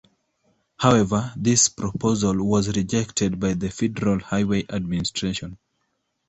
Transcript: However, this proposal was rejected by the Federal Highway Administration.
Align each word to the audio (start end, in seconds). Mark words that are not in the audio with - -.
However, 0.79 1.31
this 1.35 1.69
proposal 1.69 2.43
was 2.43 2.75
rejected 2.75 3.39
by 3.39 3.53
the 3.53 3.69
Federal 3.69 4.17
Highway 4.19 4.63
Administration. 4.67 5.59